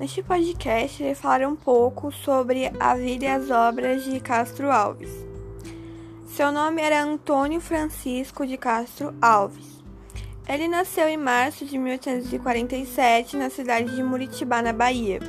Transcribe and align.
Neste 0.00 0.22
podcast, 0.22 1.02
eu 1.02 1.14
falar 1.14 1.46
um 1.46 1.54
pouco 1.54 2.10
sobre 2.10 2.72
a 2.80 2.94
vida 2.94 3.26
e 3.26 3.28
as 3.28 3.50
obras 3.50 4.02
de 4.02 4.18
Castro 4.18 4.70
Alves. 4.70 5.10
Seu 6.26 6.50
nome 6.50 6.80
era 6.80 7.02
Antônio 7.02 7.60
Francisco 7.60 8.46
de 8.46 8.56
Castro 8.56 9.14
Alves. 9.20 9.84
Ele 10.48 10.68
nasceu 10.68 11.06
em 11.06 11.18
março 11.18 11.66
de 11.66 11.76
1847 11.76 13.36
na 13.36 13.50
cidade 13.50 13.94
de 13.94 14.02
Muritibá, 14.02 14.62
na 14.62 14.72
Bahia. 14.72 15.20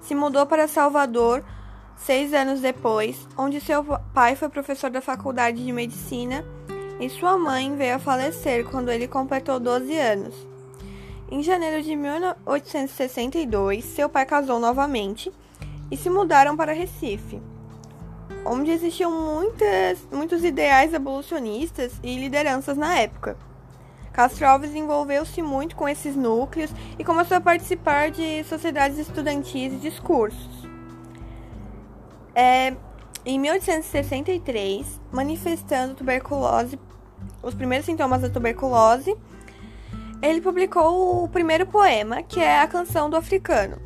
Se 0.00 0.14
mudou 0.14 0.46
para 0.46 0.66
Salvador 0.66 1.44
seis 1.94 2.32
anos 2.32 2.62
depois, 2.62 3.28
onde 3.36 3.60
seu 3.60 3.84
pai 4.14 4.34
foi 4.34 4.48
professor 4.48 4.88
da 4.88 5.02
Faculdade 5.02 5.62
de 5.62 5.72
Medicina 5.72 6.42
e 6.98 7.10
sua 7.10 7.36
mãe 7.36 7.76
veio 7.76 7.96
a 7.96 7.98
falecer 7.98 8.64
quando 8.64 8.90
ele 8.90 9.06
completou 9.06 9.60
12 9.60 9.94
anos. 9.94 10.55
Em 11.28 11.42
janeiro 11.42 11.82
de 11.82 11.96
1862, 11.96 13.84
seu 13.84 14.08
pai 14.08 14.24
casou 14.24 14.60
novamente 14.60 15.32
e 15.90 15.96
se 15.96 16.08
mudaram 16.08 16.56
para 16.56 16.72
Recife, 16.72 17.42
onde 18.44 18.70
existiam 18.70 19.10
muitas, 19.10 20.06
muitos 20.12 20.44
ideais 20.44 20.94
evolucionistas 20.94 21.94
e 22.00 22.16
lideranças 22.16 22.76
na 22.76 22.96
época. 22.96 23.36
Castro 24.12 24.46
Alves 24.46 24.72
envolveu-se 24.72 25.42
muito 25.42 25.74
com 25.74 25.88
esses 25.88 26.14
núcleos 26.14 26.70
e 26.96 27.04
começou 27.04 27.36
a 27.36 27.40
participar 27.40 28.10
de 28.10 28.44
sociedades 28.44 28.96
estudantis 28.96 29.72
e 29.72 29.76
discursos. 29.76 30.64
É, 32.36 32.72
em 33.24 33.38
1863, 33.40 35.00
manifestando 35.10 35.96
tuberculose, 35.96 36.78
os 37.42 37.52
primeiros 37.52 37.84
sintomas 37.84 38.22
da 38.22 38.30
tuberculose, 38.30 39.16
ele 40.22 40.40
publicou 40.40 41.24
o 41.24 41.28
primeiro 41.28 41.66
poema, 41.66 42.22
que 42.22 42.40
é 42.40 42.60
a 42.60 42.66
Canção 42.66 43.10
do 43.10 43.16
Africano, 43.16 43.80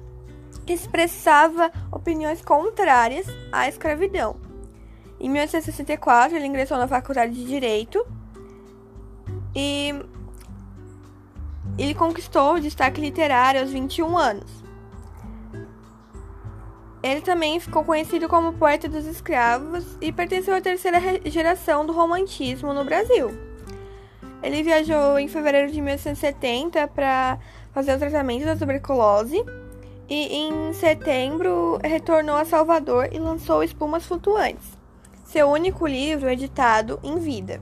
que 0.65 0.73
expressava 0.73 1.71
opiniões 1.91 2.43
contrárias 2.43 3.27
à 3.53 3.69
escravidão. 3.69 4.37
Em 5.19 5.29
1864, 5.29 6.37
ele 6.37 6.47
ingressou 6.47 6.79
na 6.79 6.89
Faculdade 6.89 7.35
de 7.35 7.45
Direito 7.45 8.05
e 9.55 9.95
ele 11.77 11.95
conquistou 11.95 12.55
o 12.55 12.61
destaque 12.61 13.01
literário 13.01 13.61
aos 13.61 13.71
21 13.71 14.17
anos. 14.17 14.61
Ele 17.03 17.23
também 17.23 17.59
ficou 17.59 17.83
conhecido 17.83 18.29
como 18.29 18.53
poeta 18.53 18.89
dos 18.89 19.07
escravos 19.07 19.97
e 20.01 20.13
pertenceu 20.13 20.55
à 20.55 20.61
terceira 20.61 20.99
geração 21.25 21.87
do 21.87 21.93
romantismo 21.93 22.75
no 22.75 22.85
Brasil. 22.85 23.50
Ele 24.43 24.63
viajou 24.63 25.19
em 25.19 25.29
fevereiro 25.29 25.71
de 25.71 25.81
1970 25.81 26.89
para 26.89 27.39
fazer 27.73 27.95
o 27.95 27.99
tratamento 27.99 28.45
da 28.45 28.57
tuberculose 28.57 29.45
e 30.09 30.37
em 30.37 30.73
setembro 30.73 31.79
retornou 31.85 32.37
a 32.37 32.45
Salvador 32.45 33.09
e 33.13 33.19
lançou 33.19 33.63
Espumas 33.63 34.05
Flutuantes, 34.07 34.67
seu 35.25 35.49
único 35.49 35.87
livro 35.87 36.29
editado 36.29 36.99
em 37.03 37.19
vida. 37.19 37.61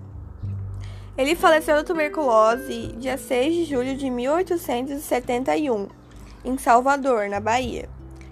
Ele 1.16 1.34
faleceu 1.34 1.74
da 1.74 1.82
tuberculose 1.82 2.94
dia 2.96 3.18
6 3.18 3.54
de 3.54 3.64
julho 3.64 3.96
de 3.96 4.08
1871, 4.08 5.88
em 6.44 6.56
Salvador, 6.56 7.28
na 7.28 7.40
Bahia, 7.40 7.88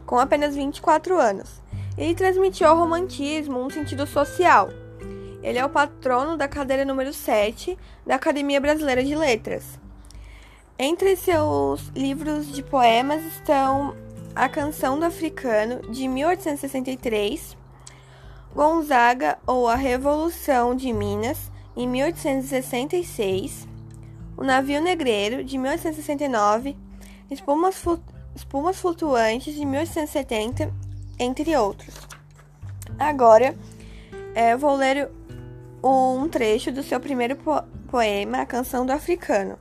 com 0.07 0.19
apenas 0.19 0.55
24 0.55 1.19
anos. 1.19 1.61
Ele 1.99 2.15
transmitiu 2.15 2.69
ao 2.69 2.79
romantismo 2.79 3.59
um 3.59 3.69
sentido 3.69 4.07
social 4.07 4.69
ele 5.47 5.61
é 5.61 5.65
o 5.65 5.71
patrono 5.71 6.37
da 6.37 6.49
cadeira 6.49 6.85
número 6.85 7.13
7 7.13 7.79
da 8.05 8.17
Academia 8.17 8.61
Brasileira 8.61 9.05
de 9.05 9.15
Letras. 9.15 9.79
Entre 10.77 11.15
seus 11.15 11.83
livros 11.95 12.51
de 12.53 12.65
poemas 12.65 13.25
estão 13.25 13.95
A 14.35 14.49
Canção 14.49 14.99
do 14.99 15.05
Africano, 15.05 15.89
de 15.89 16.09
1863, 16.09 17.57
Gonzaga 18.57 19.39
ou 19.47 19.69
A 19.69 19.77
Revolução 19.77 20.75
de 20.75 20.93
Minas, 20.93 21.53
em 21.77 21.87
1866, 21.87 23.69
O 24.37 24.43
Navio 24.43 24.83
Negreiro, 24.83 25.45
de 25.45 25.57
1869, 25.57 26.77
Espumas, 27.31 27.85
Espumas 28.35 28.81
Flutuantes, 28.81 29.55
de 29.55 29.65
1870, 29.65 30.75
entre 31.21 31.57
outros. 31.57 31.95
Agora, 32.99 33.55
é, 34.35 34.57
vou 34.57 34.75
ler 34.75 35.09
um 35.83 36.29
trecho 36.29 36.73
do 36.73 36.83
seu 36.83 36.99
primeiro 36.99 37.37
po 37.37 37.63
poema, 37.89 38.41
A 38.41 38.47
Canção 38.47 38.85
do 38.85 38.93
Africano. 38.93 39.59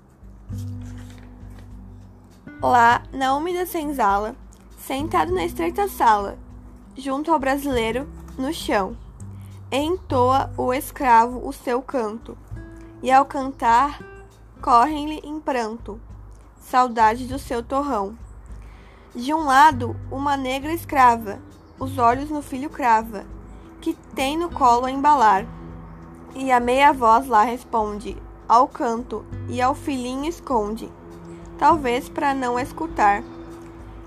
Lá, 2.62 3.04
na 3.12 3.36
úmida 3.36 3.66
senzala, 3.66 4.36
sentado 4.78 5.34
na 5.34 5.46
estreita 5.46 5.88
sala, 5.88 6.38
junto 6.98 7.32
ao 7.32 7.40
brasileiro, 7.40 8.10
no 8.38 8.54
chão, 8.54 8.98
entoa 9.72 10.52
o 10.58 10.74
escravo 10.74 11.48
o 11.48 11.54
seu 11.54 11.82
canto, 11.82 12.38
e 13.04 13.12
ao 13.12 13.26
cantar, 13.26 14.00
correm-lhe 14.62 15.22
em 15.24 15.40
pranto, 15.40 16.00
saudade 16.60 17.28
do 17.28 17.38
seu 17.38 17.62
torrão. 17.62 18.18
De 19.14 19.34
um 19.34 19.46
lado, 19.46 19.96
uma 20.10 20.36
negra 20.36 20.74
escrava, 20.74 21.40
os 21.78 21.98
olhos 21.98 22.30
no 22.30 22.42
filho 22.42 22.70
crava, 22.70 23.26
que 23.80 23.94
tem 24.16 24.38
no 24.38 24.50
colo 24.50 24.86
a 24.86 24.92
embalar 24.92 25.46
e 26.36 26.52
a 26.52 26.60
meia 26.60 26.92
voz 26.92 27.28
lá 27.28 27.44
responde, 27.44 28.18
ao 28.48 28.68
canto, 28.68 29.26
e 29.48 29.62
ao 29.62 29.74
filhinho 29.74 30.30
esconde, 30.30 30.92
talvez 31.58 32.10
para 32.10 32.34
não 32.34 32.60
escutar. 32.60 33.24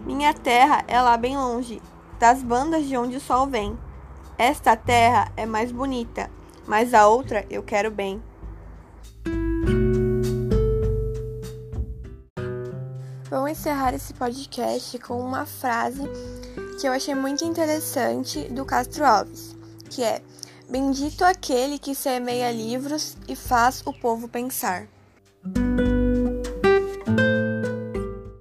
Minha 0.04 0.34
terra 0.34 0.84
é 0.86 1.00
lá 1.00 1.16
bem 1.16 1.36
longe, 1.36 1.80
das 2.18 2.42
bandas 2.42 2.86
de 2.86 2.96
onde 2.96 3.16
o 3.16 3.20
sol 3.20 3.46
vem. 3.46 3.76
Esta 4.36 4.76
terra 4.76 5.32
é 5.36 5.46
mais 5.46 5.72
bonita, 5.72 6.30
mas 6.66 6.92
a 6.92 7.08
outra 7.08 7.46
eu 7.50 7.62
quero 7.62 7.90
bem. 7.90 8.22
Vamos 13.30 13.50
encerrar 13.50 13.94
esse 13.94 14.14
podcast 14.14 14.98
com 15.00 15.20
uma 15.20 15.44
frase 15.44 16.02
que 16.80 16.86
eu 16.86 16.92
achei 16.92 17.14
muito 17.14 17.44
interessante 17.44 18.44
do 18.48 18.64
Castro 18.64 19.04
Alves, 19.04 19.56
que 19.90 20.02
é 20.02 20.22
Bendito 20.68 21.24
aquele 21.24 21.78
que 21.78 21.94
semeia 21.94 22.52
livros 22.52 23.16
e 23.26 23.34
faz 23.34 23.82
o 23.86 23.92
povo 23.92 24.28
pensar. 24.28 24.86